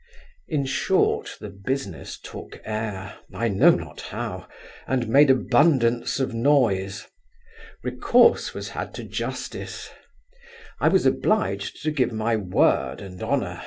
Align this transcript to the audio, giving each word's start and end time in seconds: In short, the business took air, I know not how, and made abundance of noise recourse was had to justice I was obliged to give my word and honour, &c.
In 0.47 0.65
short, 0.65 1.37
the 1.39 1.51
business 1.51 2.17
took 2.17 2.59
air, 2.65 3.19
I 3.31 3.49
know 3.49 3.69
not 3.69 4.01
how, 4.01 4.47
and 4.87 5.07
made 5.07 5.29
abundance 5.29 6.19
of 6.19 6.33
noise 6.33 7.05
recourse 7.83 8.55
was 8.55 8.69
had 8.69 8.95
to 8.95 9.03
justice 9.03 9.91
I 10.79 10.87
was 10.87 11.05
obliged 11.05 11.83
to 11.83 11.91
give 11.91 12.11
my 12.11 12.35
word 12.35 12.99
and 12.99 13.21
honour, 13.21 13.57
&c. 13.57 13.59